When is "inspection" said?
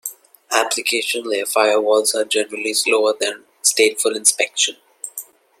4.15-4.75